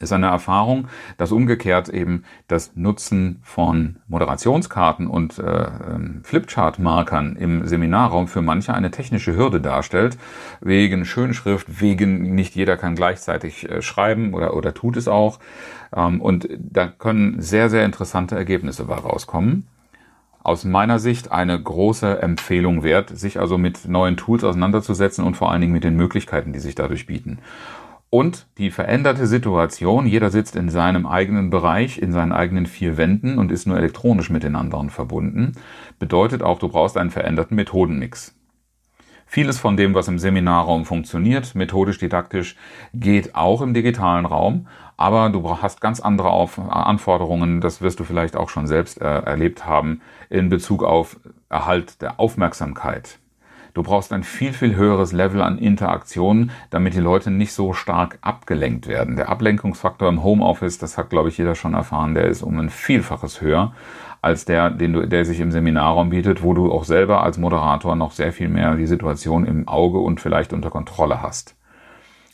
ist 0.00 0.12
eine 0.12 0.26
Erfahrung, 0.26 0.88
dass 1.16 1.32
umgekehrt 1.32 1.88
eben 1.88 2.24
das 2.48 2.72
Nutzen 2.74 3.40
von 3.42 3.96
Moderationskarten 4.08 5.06
und 5.06 5.38
äh, 5.38 5.42
ähm, 5.42 6.20
Flipchart-Markern 6.24 7.36
im 7.36 7.66
Seminarraum 7.66 8.28
für 8.28 8.42
manche 8.42 8.74
eine 8.74 8.90
technische 8.90 9.36
Hürde 9.36 9.60
darstellt, 9.60 10.18
wegen 10.60 11.04
Schönschrift, 11.04 11.80
wegen 11.80 12.34
nicht 12.34 12.54
jeder 12.54 12.76
kann 12.76 12.94
gleichzeitig 12.94 13.70
äh, 13.70 13.82
schreiben 13.82 14.34
oder, 14.34 14.54
oder 14.56 14.74
tut 14.74 14.96
es 14.96 15.08
auch. 15.08 15.38
Ähm, 15.94 16.20
und 16.20 16.48
da 16.58 16.86
können 16.86 17.40
sehr, 17.40 17.70
sehr 17.70 17.84
interessante 17.84 18.36
Ergebnisse 18.36 18.86
rauskommen. 18.86 19.66
Aus 20.42 20.64
meiner 20.64 21.00
Sicht 21.00 21.32
eine 21.32 21.60
große 21.60 22.22
Empfehlung 22.22 22.84
wert, 22.84 23.10
sich 23.18 23.40
also 23.40 23.58
mit 23.58 23.88
neuen 23.88 24.16
Tools 24.16 24.44
auseinanderzusetzen 24.44 25.24
und 25.24 25.36
vor 25.36 25.50
allen 25.50 25.60
Dingen 25.60 25.72
mit 25.72 25.82
den 25.82 25.96
Möglichkeiten, 25.96 26.52
die 26.52 26.60
sich 26.60 26.76
dadurch 26.76 27.06
bieten. 27.06 27.40
Und 28.08 28.46
die 28.58 28.70
veränderte 28.70 29.26
Situation, 29.26 30.06
jeder 30.06 30.30
sitzt 30.30 30.54
in 30.54 30.68
seinem 30.68 31.06
eigenen 31.06 31.50
Bereich, 31.50 31.98
in 31.98 32.12
seinen 32.12 32.32
eigenen 32.32 32.66
vier 32.66 32.96
Wänden 32.96 33.38
und 33.38 33.50
ist 33.50 33.66
nur 33.66 33.76
elektronisch 33.76 34.30
mit 34.30 34.44
den 34.44 34.54
anderen 34.54 34.90
verbunden, 34.90 35.52
bedeutet 35.98 36.42
auch, 36.42 36.58
du 36.58 36.68
brauchst 36.68 36.96
einen 36.96 37.10
veränderten 37.10 37.56
Methodenmix. 37.56 38.34
Vieles 39.28 39.58
von 39.58 39.76
dem, 39.76 39.92
was 39.92 40.06
im 40.06 40.20
Seminarraum 40.20 40.84
funktioniert, 40.84 41.56
methodisch, 41.56 41.98
didaktisch, 41.98 42.56
geht 42.94 43.34
auch 43.34 43.60
im 43.60 43.74
digitalen 43.74 44.24
Raum, 44.24 44.68
aber 44.96 45.30
du 45.30 45.60
hast 45.60 45.80
ganz 45.80 45.98
andere 45.98 46.30
Auf 46.30 46.60
Anforderungen, 46.60 47.60
das 47.60 47.82
wirst 47.82 47.98
du 47.98 48.04
vielleicht 48.04 48.36
auch 48.36 48.48
schon 48.48 48.68
selbst 48.68 49.00
äh, 49.00 49.04
erlebt 49.04 49.66
haben, 49.66 50.00
in 50.30 50.48
Bezug 50.48 50.84
auf 50.84 51.18
Erhalt 51.48 52.00
der 52.02 52.20
Aufmerksamkeit. 52.20 53.18
Du 53.76 53.82
brauchst 53.82 54.10
ein 54.14 54.22
viel, 54.22 54.54
viel 54.54 54.74
höheres 54.74 55.12
Level 55.12 55.42
an 55.42 55.58
Interaktion, 55.58 56.50
damit 56.70 56.94
die 56.94 57.00
Leute 57.00 57.30
nicht 57.30 57.52
so 57.52 57.74
stark 57.74 58.16
abgelenkt 58.22 58.86
werden. 58.86 59.16
Der 59.16 59.28
Ablenkungsfaktor 59.28 60.08
im 60.08 60.24
Homeoffice, 60.24 60.78
das 60.78 60.96
hat, 60.96 61.10
glaube 61.10 61.28
ich, 61.28 61.36
jeder 61.36 61.54
schon 61.54 61.74
erfahren, 61.74 62.14
der 62.14 62.24
ist 62.24 62.40
um 62.40 62.58
ein 62.58 62.70
Vielfaches 62.70 63.42
höher 63.42 63.74
als 64.22 64.46
der, 64.46 64.70
den 64.70 64.94
du, 64.94 65.06
der 65.06 65.26
sich 65.26 65.40
im 65.40 65.52
Seminarraum 65.52 66.08
bietet, 66.08 66.42
wo 66.42 66.54
du 66.54 66.72
auch 66.72 66.84
selber 66.84 67.22
als 67.22 67.36
Moderator 67.36 67.96
noch 67.96 68.12
sehr 68.12 68.32
viel 68.32 68.48
mehr 68.48 68.76
die 68.76 68.86
Situation 68.86 69.44
im 69.44 69.68
Auge 69.68 69.98
und 69.98 70.22
vielleicht 70.22 70.54
unter 70.54 70.70
Kontrolle 70.70 71.20
hast. 71.20 71.54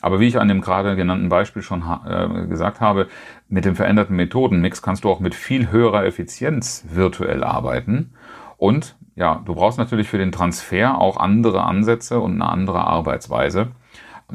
Aber 0.00 0.20
wie 0.20 0.28
ich 0.28 0.38
an 0.38 0.46
dem 0.46 0.60
gerade 0.60 0.94
genannten 0.94 1.28
Beispiel 1.28 1.62
schon 1.62 1.82
äh, 2.06 2.46
gesagt 2.46 2.80
habe, 2.80 3.08
mit 3.48 3.64
dem 3.64 3.74
veränderten 3.74 4.14
Methodenmix 4.14 4.80
kannst 4.80 5.02
du 5.02 5.10
auch 5.10 5.18
mit 5.18 5.34
viel 5.34 5.72
höherer 5.72 6.04
Effizienz 6.04 6.84
virtuell 6.88 7.42
arbeiten 7.42 8.12
und 8.58 8.94
ja, 9.14 9.42
du 9.44 9.54
brauchst 9.54 9.78
natürlich 9.78 10.08
für 10.08 10.18
den 10.18 10.32
Transfer 10.32 10.98
auch 10.98 11.16
andere 11.16 11.64
Ansätze 11.64 12.20
und 12.20 12.34
eine 12.34 12.50
andere 12.50 12.84
Arbeitsweise. 12.84 13.72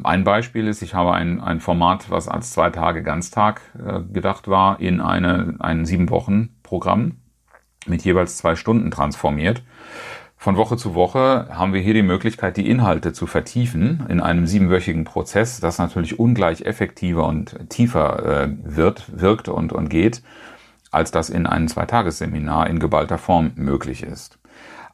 Ein 0.04 0.22
Beispiel 0.22 0.68
ist, 0.68 0.82
ich 0.82 0.94
habe 0.94 1.12
ein, 1.12 1.40
ein 1.40 1.60
Format, 1.60 2.10
was 2.10 2.28
als 2.28 2.52
zwei 2.52 2.70
Tage 2.70 3.02
Ganztag 3.02 3.60
äh, 3.84 4.00
gedacht 4.12 4.46
war, 4.46 4.78
in 4.80 5.00
eine, 5.00 5.56
ein 5.58 5.84
sieben 5.84 6.10
Wochen 6.10 6.50
Programm 6.62 7.16
mit 7.86 8.02
jeweils 8.02 8.36
zwei 8.36 8.54
Stunden 8.54 8.90
transformiert. 8.90 9.62
Von 10.36 10.56
Woche 10.56 10.76
zu 10.76 10.94
Woche 10.94 11.48
haben 11.50 11.72
wir 11.72 11.80
hier 11.80 11.94
die 11.94 12.02
Möglichkeit, 12.02 12.56
die 12.56 12.70
Inhalte 12.70 13.12
zu 13.12 13.26
vertiefen 13.26 14.06
in 14.08 14.20
einem 14.20 14.46
siebenwöchigen 14.46 15.02
Prozess, 15.02 15.58
das 15.58 15.78
natürlich 15.78 16.20
ungleich 16.20 16.62
effektiver 16.62 17.26
und 17.26 17.68
tiefer 17.68 18.44
äh, 18.44 18.48
wird, 18.62 19.20
wirkt 19.20 19.48
und, 19.48 19.72
und 19.72 19.88
geht 19.88 20.22
als 20.90 21.10
das 21.10 21.28
in 21.28 21.46
einem 21.46 21.68
Zweitagesseminar 21.68 22.68
in 22.68 22.78
geballter 22.78 23.18
Form 23.18 23.52
möglich 23.56 24.02
ist. 24.02 24.37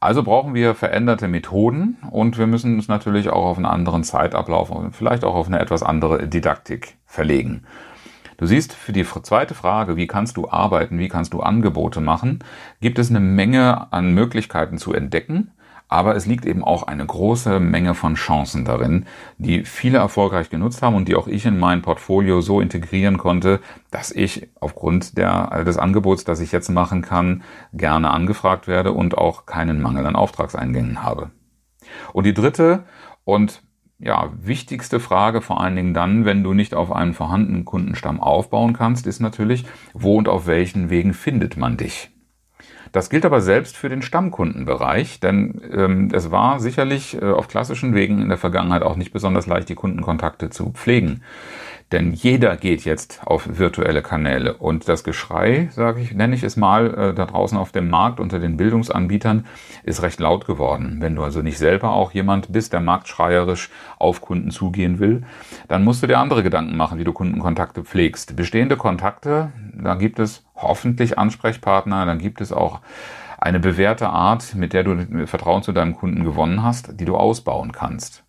Also 0.05 0.23
brauchen 0.23 0.53
wir 0.53 0.75
veränderte 0.75 1.29
Methoden 1.29 1.97
und 2.11 2.37
wir 2.37 2.47
müssen 2.47 2.75
uns 2.75 2.89
natürlich 2.89 3.31
auch 3.31 3.47
auf 3.47 3.57
einen 3.57 3.65
anderen 3.65 4.05
Zeitablauf 4.05 4.69
und 4.69 4.95
vielleicht 4.95 5.25
auch 5.25 5.35
auf 5.35 5.47
eine 5.47 5.59
etwas 5.59 5.83
andere 5.83 6.29
Didaktik 6.29 6.99
verlegen. 7.07 7.63
Du 8.37 8.45
siehst, 8.45 8.75
für 8.75 8.93
die 8.93 9.07
zweite 9.07 9.55
Frage, 9.55 9.97
wie 9.97 10.07
kannst 10.07 10.37
du 10.37 10.47
arbeiten, 10.47 10.99
wie 10.99 11.09
kannst 11.09 11.33
du 11.33 11.41
Angebote 11.41 12.03
machen, 12.03 12.41
gibt 12.83 12.99
es 12.99 13.09
eine 13.09 13.21
Menge 13.21 13.91
an 13.95 14.13
Möglichkeiten 14.13 14.77
zu 14.77 14.93
entdecken 14.93 15.53
aber 15.95 16.17
es 16.17 16.27
liegt 16.27 16.45
eben 16.45 16.65
auch 16.65 16.83
eine 16.83 17.07
große 17.07 17.61
Menge 17.61 17.95
von 17.95 18.17
Chancen 18.17 18.65
darin, 18.65 19.07
die 19.39 19.65
viele 19.65 19.99
erfolgreich 19.99 20.51
genutzt 20.51 20.83
haben 20.83 20.97
und 20.97 21.07
die 21.07 21.15
auch 21.15 21.29
ich 21.29 21.47
in 21.47 21.57
mein 21.57 21.83
Portfolio 21.83 22.41
so 22.41 22.61
integrieren 22.61 23.17
konnte, 23.17 23.61
dass 23.93 24.11
ich 24.11 24.49
aufgrund 24.59 25.17
der, 25.17 25.63
des 25.63 25.79
Angebots, 25.79 26.25
das 26.25 26.41
ich 26.41 26.51
jetzt 26.51 26.69
machen 26.69 27.01
kann, 27.01 27.45
gerne 27.73 28.11
angefragt 28.11 28.67
werde 28.67 28.91
und 28.91 29.17
auch 29.17 29.47
keinen 29.47 29.81
Mangel 29.81 30.05
an 30.05 30.17
Auftragseingängen 30.17 31.05
habe. 31.05 31.31
Und 32.13 32.27
die 32.27 32.35
dritte 32.35 32.83
und 33.23 33.63
ja, 34.01 34.33
wichtigste 34.43 34.99
Frage, 34.99 35.43
vor 35.43 35.61
allen 35.61 35.77
Dingen 35.77 35.95
dann, 35.95 36.25
wenn 36.25 36.43
du 36.43 36.55
nicht 36.55 36.75
auf 36.75 36.91
einen 36.91 37.15
vorhandenen 37.15 37.65
Kundenstamm 37.65 38.21
aufbauen 38.21 38.73
kannst, 38.73 39.07
ist 39.07 39.21
natürlich, 39.21 39.65
wo 39.93 40.19
und 40.19 40.29
auf 40.29 40.49
welchen 40.49 40.91
Wegen 40.91 41.15
findet 41.15 41.57
man 41.57 41.77
dich? 41.77 42.14
Das 42.95 43.11
gilt 43.11 43.27
aber 43.27 43.41
selbst 43.41 43.77
für 43.77 43.89
den 43.89 44.03
Stammkundenbereich, 44.03 45.19
denn 45.19 45.61
ähm, 45.73 46.11
es 46.13 46.31
war 46.31 46.61
sicherlich 46.61 47.21
äh, 47.21 47.25
auf 47.25 47.49
klassischen 47.49 47.93
Wegen 47.93 48.23
in 48.23 48.29
der 48.29 48.39
Vergangenheit 48.39 48.85
auch 48.85 48.95
nicht 48.95 49.13
besonders 49.13 49.49
leicht, 49.49 49.69
die 49.69 49.75
Kundenkontakte 49.75 50.49
zu 50.49 50.71
pflegen. 50.71 51.25
Denn 51.95 52.13
jeder 52.13 52.57
geht 52.57 52.85
jetzt 52.85 53.21
auf 53.25 53.49
virtuelle 53.57 54.03
Kanäle 54.03 54.55
und 54.55 54.89
das 54.89 55.05
Geschrei, 55.05 55.69
sage 55.71 56.01
ich, 56.01 56.13
nenne 56.13 56.35
ich 56.35 56.43
es 56.43 56.57
mal, 56.57 56.93
äh, 56.93 57.15
da 57.15 57.25
draußen 57.25 57.57
auf 57.57 57.71
dem 57.71 57.89
Markt 57.89 58.19
unter 58.19 58.41
den 58.41 58.57
Bildungsanbietern 58.57 59.47
ist 59.85 60.03
recht 60.03 60.19
laut 60.19 60.45
geworden. 60.45 60.97
Wenn 60.99 61.15
du 61.15 61.23
also 61.23 61.41
nicht 61.41 61.57
selber 61.57 61.93
auch 61.93 62.11
jemand 62.11 62.51
bist, 62.51 62.73
der 62.73 62.81
marktschreierisch 62.81 63.71
auf 63.97 64.23
Kunden 64.23 64.51
zugehen 64.51 64.99
will, 64.99 65.23
dann 65.69 65.85
musst 65.85 66.03
du 66.03 66.09
dir 66.09 66.19
andere 66.19 66.43
Gedanken 66.43 66.77
machen, 66.77 66.99
wie 66.99 67.05
du 67.05 67.13
Kundenkontakte 67.13 67.85
pflegst. 67.85 68.35
Bestehende 68.35 68.77
Kontakte, 68.77 69.53
da 69.73 69.95
gibt 69.95 70.19
es 70.19 70.45
hoffentlich 70.57 71.17
Ansprechpartner, 71.17 72.07
dann 72.07 72.19
gibt 72.19 72.41
es 72.41 72.53
auch 72.53 72.81
eine 73.39 73.61
bewährte 73.61 74.09
Art, 74.09 74.57
mit 74.57 74.73
der 74.73 74.83
du 74.83 75.29
Vertrauen 75.29 75.63
zu 75.63 75.71
deinem 75.71 75.95
Kunden 75.95 76.25
gewonnen 76.25 76.65
hast, 76.65 76.99
die 76.99 77.05
du 77.05 77.15
ausbauen 77.15 77.71
kannst. 77.71 78.24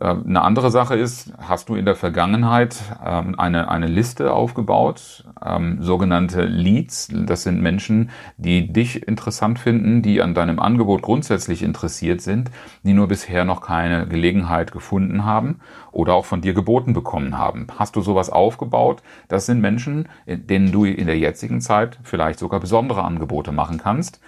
Ähm, 0.00 0.24
eine 0.26 0.42
andere 0.42 0.70
Sache 0.70 0.96
ist, 0.96 1.32
hast 1.38 1.68
du 1.68 1.74
in 1.74 1.84
der 1.84 1.94
Vergangenheit 1.94 2.76
ähm, 3.04 3.38
eine, 3.38 3.70
eine 3.70 3.86
Liste 3.86 4.32
aufgebaut, 4.32 5.24
ähm, 5.44 5.82
sogenannte 5.82 6.44
Leads. 6.44 7.08
Das 7.12 7.42
sind 7.42 7.60
Menschen, 7.60 8.10
die 8.38 8.72
dich 8.72 9.06
interessant 9.06 9.58
finden, 9.58 10.02
die 10.02 10.22
an 10.22 10.34
deinem 10.34 10.58
Angebot 10.58 11.02
grundsätzlich 11.02 11.62
interessiert 11.62 12.22
sind, 12.22 12.50
die 12.82 12.94
nur 12.94 13.08
bisher 13.08 13.44
noch 13.44 13.60
keine 13.60 14.06
Gelegenheit 14.06 14.72
gefunden 14.72 15.24
haben 15.24 15.60
oder 15.92 16.14
auch 16.14 16.24
von 16.24 16.40
dir 16.40 16.54
geboten 16.54 16.94
bekommen 16.94 17.36
haben. 17.36 17.66
Hast 17.78 17.96
du 17.96 18.00
sowas 18.00 18.30
aufgebaut? 18.30 19.02
Das 19.28 19.46
sind 19.46 19.60
Menschen, 19.60 20.08
denen 20.26 20.72
du 20.72 20.84
in 20.84 21.06
der 21.06 21.18
jetzigen 21.18 21.60
Zeit 21.60 21.98
vielleicht 22.02 22.38
sogar 22.38 22.60
besondere 22.60 23.04
Angebote 23.04 23.52
machen 23.52 23.78
kannst. 23.78 24.20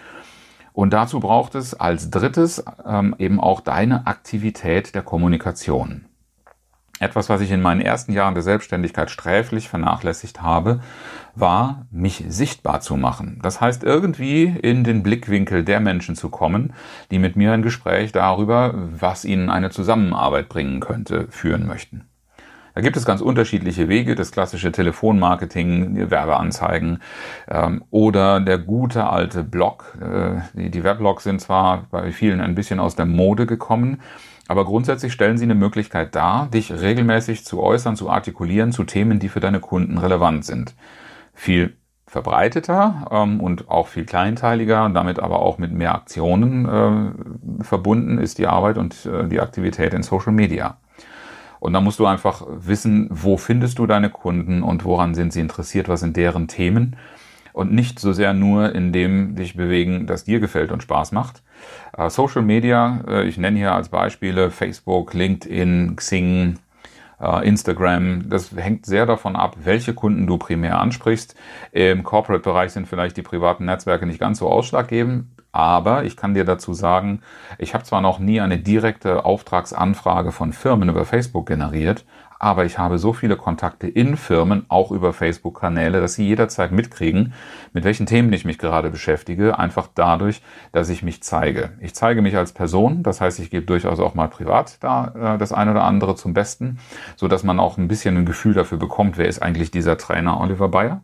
Und 0.73 0.93
dazu 0.93 1.21
braucht 1.21 1.55
es 1.55 1.75
als 1.75 2.11
drittes 2.11 2.65
ähm, 2.87 3.15
eben 3.19 3.41
auch 3.41 3.61
deine 3.61 4.07
Aktivität 4.07 4.95
der 4.95 5.03
Kommunikation. 5.03 6.07
Etwas, 7.03 7.29
was 7.29 7.41
ich 7.41 7.51
in 7.51 7.61
meinen 7.61 7.81
ersten 7.81 8.13
Jahren 8.13 8.35
der 8.35 8.45
Selbstständigkeit 8.45 9.11
sträflich 9.11 9.69
vernachlässigt 9.69 10.41
habe, 10.41 10.81
war, 11.35 11.87
mich 11.91 12.25
sichtbar 12.29 12.81
zu 12.81 12.97
machen. 12.97 13.41
Das 13.43 13.61
heißt, 13.61 13.83
irgendwie 13.83 14.45
in 14.45 14.85
den 14.85 15.03
Blickwinkel 15.03 15.65
der 15.65 15.81
Menschen 15.81 16.15
zu 16.15 16.29
kommen, 16.29 16.75
die 17.11 17.19
mit 17.19 17.35
mir 17.35 17.53
ein 17.53 17.63
Gespräch 17.63 18.13
darüber, 18.13 18.75
was 18.77 19.25
ihnen 19.25 19.51
eine 19.51 19.71
Zusammenarbeit 19.71 20.49
bringen 20.49 20.79
könnte, 20.79 21.27
führen 21.29 21.67
möchten. 21.67 22.07
Da 22.75 22.81
gibt 22.81 22.97
es 22.97 23.05
ganz 23.05 23.21
unterschiedliche 23.21 23.89
Wege, 23.89 24.15
das 24.15 24.33
klassische 24.33 24.73
Telefonmarketing, 24.73 26.11
Werbeanzeigen 26.11 27.03
ähm, 27.49 27.85
oder 27.91 28.41
der 28.41 28.59
gute 28.59 29.07
alte 29.07 29.45
Blog. 29.45 29.99
Äh, 30.01 30.41
die, 30.55 30.71
die 30.71 30.85
Weblogs 30.85 31.25
sind 31.25 31.41
zwar 31.41 31.87
bei 31.91 32.13
vielen 32.13 32.41
ein 32.41 32.55
bisschen 32.55 32.81
aus 32.81 32.97
der 32.97 33.07
Mode 33.07 33.47
gekommen, 33.47 34.01
aber 34.49 34.65
grundsätzlich 34.65 35.13
stellen 35.13 35.39
sie 35.39 35.45
eine 35.45 35.55
Möglichkeit 35.55 36.15
dar, 36.15 36.49
dich 36.49 36.73
regelmäßig 36.73 37.45
zu 37.45 37.63
äußern, 37.63 37.97
zu 37.97 38.11
artikulieren 38.11 38.73
zu 38.73 38.85
Themen, 38.85 39.19
die 39.19 39.29
für 39.29 39.41
deine 39.41 39.61
Kunden 39.61 39.99
relevant 39.99 40.45
sind. 40.45 40.75
Viel 41.35 41.77
verbreiteter 42.07 43.09
ähm, 43.11 43.41
und 43.41 43.71
auch 43.71 43.89
viel 43.89 44.05
kleinteiliger, 44.05 44.91
damit 44.91 45.21
aber 45.21 45.41
auch 45.41 45.57
mit 45.59 45.73
mehr 45.73 45.95
Aktionen 45.95 46.67
äh, 46.67 47.65
verbunden 47.65 48.19
ist 48.19 48.39
die 48.39 48.47
Arbeit 48.47 48.77
und 48.77 49.07
äh, 49.07 49.29
die 49.29 49.41
Aktivität 49.41 49.95
in 49.95 50.03
Social 50.03 50.33
Media. 50.33 50.77
Und 51.63 51.75
dann 51.75 51.85
musst 51.85 52.01
du 52.01 52.07
einfach 52.07 52.43
wissen, 52.49 53.07
wo 53.09 53.37
findest 53.37 53.79
du 53.79 53.87
deine 53.87 54.11
Kunden 54.11 54.65
und 54.65 54.85
woran 54.85 55.15
sind 55.15 55.33
sie 55.33 55.39
interessiert, 55.39 55.89
was 55.89 56.01
sind 56.01 56.17
deren 56.17 56.49
Themen. 56.49 56.97
Und 57.53 57.73
nicht 57.73 58.01
so 58.01 58.13
sehr 58.13 58.35
nur 58.35 58.75
in 58.75 58.93
dem 58.93 59.37
dich 59.37 59.55
bewegen, 59.55 60.09
das 60.09 60.25
dir 60.25 60.41
gefällt 60.41 60.73
und 60.73 60.83
Spaß 60.83 61.13
macht. 61.13 61.45
Äh, 61.97 62.11
Social 62.11 62.43
Media, 62.43 63.05
äh, 63.07 63.29
ich 63.29 63.39
nenne 63.39 63.59
hier 63.59 63.77
als 63.77 63.91
Beispiele 63.91 64.51
Facebook, 64.51 65.15
LinkedIn, 65.15 65.95
Xing, 65.95 66.59
äh, 67.21 67.47
Instagram. 67.47 68.29
Das 68.29 68.51
hängt 68.57 68.85
sehr 68.85 69.07
davon 69.07 69.37
ab, 69.37 69.57
welche 69.63 69.95
Kunden 69.95 70.27
du 70.27 70.39
primär 70.39 70.81
ansprichst. 70.81 71.37
Im 71.71 72.03
Corporate-Bereich 72.03 72.73
sind 72.73 72.89
vielleicht 72.89 73.17
die 73.17 73.23
privaten 73.23 73.67
Netzwerke 73.67 74.05
nicht 74.07 74.19
ganz 74.19 74.41
so 74.41 74.49
ausschlaggebend. 74.49 75.27
Aber 75.53 76.05
ich 76.05 76.17
kann 76.17 76.35
dir 76.35 76.45
dazu 76.45 76.73
sagen, 76.73 77.21
ich 77.59 77.75
habe 77.75 77.85
zwar 77.85 78.01
noch 78.01 78.19
nie 78.19 78.41
eine 78.41 78.59
direkte 78.59 79.25
Auftragsanfrage 79.25 80.33
von 80.33 80.55
Firmen 80.55 80.89
über 80.89 81.05
Facebook 81.05 81.47
generiert, 81.47 82.05
aber 82.43 82.65
ich 82.65 82.77
habe 82.77 82.99
so 82.99 83.13
viele 83.13 83.37
Kontakte 83.37 83.87
in 83.87 84.17
Firmen, 84.17 84.65
auch 84.69 84.91
über 84.91 85.13
Facebook-Kanäle, 85.13 86.01
dass 86.01 86.15
sie 86.15 86.27
jederzeit 86.27 86.73
mitkriegen, 86.73 87.35
mit 87.73 87.85
welchen 87.85 88.05
Themen 88.05 88.33
ich 88.33 88.45
mich 88.45 88.59
gerade 88.59 88.91
beschäftige, 88.91 89.61
einfach 89.61 89.89
dadurch, 89.95 90.43
dass 90.73 90.89
ich 90.89 91.05
mich 91.05 91.23
zeige. 91.23 91.71
Ich 91.79 91.95
zeige 91.95 92.21
mich 92.21 92.37
als 92.37 92.53
Person, 92.53 93.05
das 93.05 93.21
heißt, 93.21 93.39
ich 93.39 93.51
gebe 93.51 93.65
durchaus 93.65 94.01
auch 94.01 94.15
mal 94.15 94.27
privat 94.27 94.79
da 94.81 95.35
äh, 95.35 95.39
das 95.39 95.53
eine 95.53 95.71
oder 95.71 95.85
andere 95.85 96.17
zum 96.17 96.35
Besten, 96.35 96.79
so 97.15 97.29
dass 97.29 97.45
man 97.45 97.61
auch 97.61 97.79
ein 97.79 97.87
bisschen 97.87 98.17
ein 98.17 98.27
Gefühl 98.27 98.55
dafür 98.55 98.79
bekommt, 98.79 99.19
wer 99.19 99.29
ist 99.29 99.41
eigentlich 99.41 99.71
dieser 99.71 99.97
Trainer 99.97 100.41
Oliver 100.41 100.69
Bayer. 100.69 101.01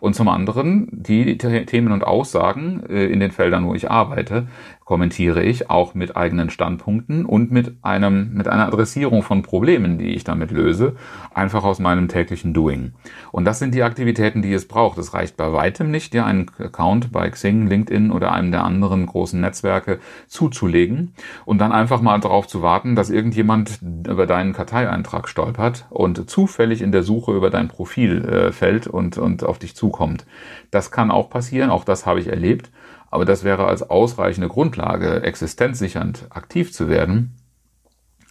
Und 0.00 0.14
zum 0.14 0.28
anderen 0.28 0.88
die 0.90 1.36
Themen 1.38 1.92
und 1.92 2.04
Aussagen 2.04 2.82
äh, 2.88 3.06
in 3.06 3.20
den 3.20 3.30
Feldern, 3.30 3.66
wo 3.66 3.74
ich 3.74 3.90
arbeite, 3.90 4.46
kommentiere 4.90 5.44
ich 5.44 5.70
auch 5.70 5.94
mit 5.94 6.16
eigenen 6.16 6.50
Standpunkten 6.50 7.24
und 7.24 7.52
mit 7.52 7.76
einem, 7.80 8.34
mit 8.34 8.48
einer 8.48 8.66
Adressierung 8.66 9.22
von 9.22 9.42
Problemen, 9.42 9.98
die 9.98 10.16
ich 10.16 10.24
damit 10.24 10.50
löse, 10.50 10.96
einfach 11.32 11.62
aus 11.62 11.78
meinem 11.78 12.08
täglichen 12.08 12.54
Doing. 12.54 12.90
Und 13.30 13.44
das 13.44 13.60
sind 13.60 13.72
die 13.72 13.84
Aktivitäten, 13.84 14.42
die 14.42 14.52
es 14.52 14.66
braucht. 14.66 14.98
Es 14.98 15.14
reicht 15.14 15.36
bei 15.36 15.52
weitem 15.52 15.92
nicht, 15.92 16.12
dir 16.12 16.26
einen 16.26 16.50
Account 16.58 17.12
bei 17.12 17.30
Xing, 17.30 17.68
LinkedIn 17.68 18.10
oder 18.10 18.32
einem 18.32 18.50
der 18.50 18.64
anderen 18.64 19.06
großen 19.06 19.40
Netzwerke 19.40 20.00
zuzulegen 20.26 21.14
und 21.44 21.58
dann 21.58 21.70
einfach 21.70 22.00
mal 22.00 22.18
darauf 22.18 22.48
zu 22.48 22.60
warten, 22.60 22.96
dass 22.96 23.10
irgendjemand 23.10 23.78
über 24.08 24.26
deinen 24.26 24.54
Karteieintrag 24.54 25.28
stolpert 25.28 25.86
und 25.90 26.28
zufällig 26.28 26.82
in 26.82 26.90
der 26.90 27.04
Suche 27.04 27.30
über 27.30 27.50
dein 27.50 27.68
Profil 27.68 28.24
äh, 28.24 28.50
fällt 28.50 28.88
und, 28.88 29.18
und 29.18 29.44
auf 29.44 29.60
dich 29.60 29.76
zukommt. 29.76 30.26
Das 30.72 30.90
kann 30.90 31.12
auch 31.12 31.30
passieren, 31.30 31.70
auch 31.70 31.84
das 31.84 32.06
habe 32.06 32.18
ich 32.18 32.26
erlebt. 32.26 32.70
Aber 33.10 33.24
das 33.24 33.44
wäre 33.44 33.66
als 33.66 33.82
ausreichende 33.88 34.48
Grundlage, 34.48 35.22
existenzsichernd 35.22 36.26
aktiv 36.30 36.72
zu 36.72 36.88
werden, 36.88 37.36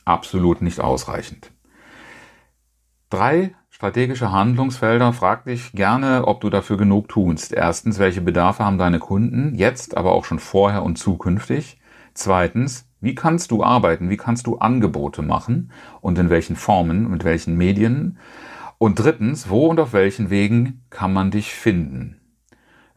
absolut 0.05 0.61
nicht 0.61 0.79
ausreichend. 0.79 1.51
Drei 3.09 3.55
strategische 3.69 4.33
Handlungsfelder. 4.33 5.13
Frag 5.13 5.45
dich 5.45 5.71
gerne, 5.71 6.27
ob 6.27 6.41
du 6.41 6.49
dafür 6.49 6.75
genug 6.75 7.07
tust. 7.07 7.53
Erstens, 7.53 7.97
welche 7.97 8.19
Bedarfe 8.19 8.65
haben 8.65 8.77
deine 8.77 8.99
Kunden 8.99 9.55
jetzt, 9.55 9.95
aber 9.95 10.11
auch 10.11 10.25
schon 10.25 10.39
vorher 10.39 10.83
und 10.83 10.97
zukünftig? 10.97 11.79
Zweitens, 12.13 12.89
wie 12.99 13.15
kannst 13.15 13.51
du 13.51 13.63
arbeiten? 13.63 14.09
Wie 14.09 14.17
kannst 14.17 14.47
du 14.47 14.57
Angebote 14.57 15.21
machen? 15.21 15.71
Und 16.01 16.19
in 16.19 16.29
welchen 16.29 16.57
Formen, 16.57 17.09
mit 17.09 17.23
welchen 17.23 17.55
Medien? 17.55 18.17
Und 18.77 18.99
drittens, 18.99 19.49
wo 19.49 19.67
und 19.67 19.79
auf 19.79 19.93
welchen 19.93 20.29
Wegen 20.29 20.83
kann 20.89 21.13
man 21.13 21.31
dich 21.31 21.53
finden? 21.55 22.18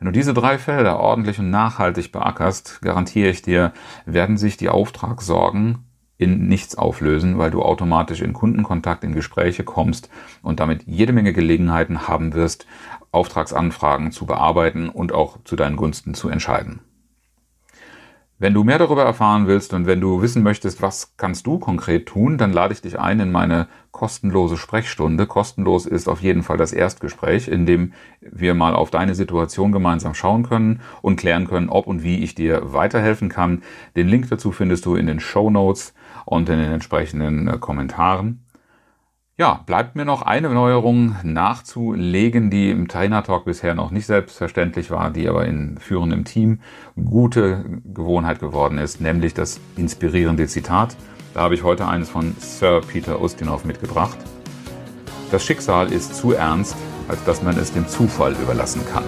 Wenn 0.03 0.07
du 0.07 0.19
diese 0.19 0.35
drei 0.35 0.59
Felder 0.59 0.99
ordentlich 0.99 1.39
und 1.39 1.51
nachhaltig 1.51 2.11
beackerst, 2.11 2.83
garantiere 2.83 3.31
ich 3.31 3.41
dir, 3.41 3.73
werden 4.05 4.37
sich 4.37 4.57
die 4.57 4.69
Auftragssorgen 4.69 5.85
in 6.19 6.49
nichts 6.49 6.75
auflösen, 6.75 7.39
weil 7.39 7.53
du 7.53 7.63
automatisch 7.63 8.21
in 8.21 8.33
Kundenkontakt, 8.33 9.05
in 9.05 9.15
Gespräche 9.15 9.63
kommst 9.63 10.11
und 10.43 10.59
damit 10.59 10.83
jede 10.89 11.13
Menge 11.13 11.33
Gelegenheiten 11.33 12.09
haben 12.09 12.35
wirst, 12.35 12.67
Auftragsanfragen 13.13 14.11
zu 14.11 14.27
bearbeiten 14.27 14.89
und 14.89 15.13
auch 15.13 15.39
zu 15.45 15.55
deinen 15.55 15.77
Gunsten 15.77 16.15
zu 16.15 16.29
entscheiden. 16.29 16.81
Wenn 18.43 18.55
du 18.55 18.65
mehr 18.65 18.81
darüber 18.81 19.05
erfahren 19.05 19.47
willst 19.47 19.73
und 19.73 19.87
wenn 19.87 20.01
du 20.01 20.21
wissen 20.21 20.43
möchtest, 20.43 20.83
was 20.83 21.17
kannst 21.17 21.47
du 21.47 21.61
konkret 21.61 22.07
tun, 22.07 22.39
dann 22.39 22.53
lade 22.53 22.75
ich 22.75 22.81
dich 22.81 22.99
ein 22.99 23.21
in 23.21 23.31
meine 23.31 23.69
kostenlose 23.93 24.57
Sprechstunde. 24.57 25.29
Kostenlos 25.29 25.87
ist 25.87 26.09
auf 26.09 26.21
jeden 26.23 26.43
Fall 26.43 26.57
das 26.57 26.73
Erstgespräch, 26.73 27.47
in 27.47 27.67
dem 27.67 27.93
wir 28.21 28.55
mal 28.55 28.75
auf 28.75 28.91
deine 28.91 29.15
Situation 29.15 29.71
gemeinsam 29.71 30.15
schauen 30.15 30.43
können 30.43 30.81
und 31.03 31.21
klären 31.21 31.47
können, 31.47 31.69
ob 31.69 31.87
und 31.87 32.03
wie 32.03 32.25
ich 32.25 32.35
dir 32.35 32.73
weiterhelfen 32.73 33.29
kann. 33.29 33.63
Den 33.95 34.09
Link 34.09 34.29
dazu 34.29 34.51
findest 34.51 34.87
du 34.87 34.97
in 34.97 35.07
den 35.07 35.21
Show 35.21 35.49
Notes 35.49 35.95
und 36.25 36.49
in 36.49 36.59
den 36.59 36.73
entsprechenden 36.73 37.47
äh, 37.47 37.59
Kommentaren. 37.59 38.41
Ja, 39.39 39.63
bleibt 39.65 39.97
mir 39.97 40.05
noch 40.05 40.21
eine 40.21 40.51
Neuerung 40.51 41.17
nachzulegen, 41.23 42.51
die 42.51 42.71
im 42.71 42.87
Trainer 42.87 43.23
Talk 43.23 43.47
bisher 43.47 43.75
noch 43.75 43.91
nicht 43.91 44.05
selbstverständlich 44.05 44.91
war, 44.91 45.09
die 45.09 45.27
aber 45.27 45.47
in 45.47 45.79
führendem 45.79 46.27
Team 46.27 46.61
gute 47.03 47.65
Gewohnheit 47.83 48.41
geworden 48.41 48.77
ist, 48.77 49.01
nämlich 49.01 49.33
das 49.33 49.59
inspirierende 49.75 50.47
Zitat. 50.49 50.97
Da 51.33 51.41
habe 51.41 51.55
ich 51.55 51.63
heute 51.63 51.89
eines 51.89 52.11
von 52.11 52.37
Sir 52.41 52.83
Peter 52.87 53.23
Ustinov 53.23 53.65
mitgebracht. 53.65 54.19
Das 55.31 55.43
Schicksal 55.43 55.91
ist 55.91 56.15
zu 56.15 56.33
ernst, 56.33 56.77
als 57.09 57.25
dass 57.25 57.43
man 57.43 57.57
es 57.57 57.73
dem 57.73 57.89
Zufall 57.89 58.33
überlassen 58.35 58.83
kann. 58.93 59.05